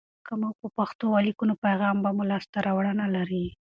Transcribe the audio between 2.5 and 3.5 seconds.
راوړنه لري.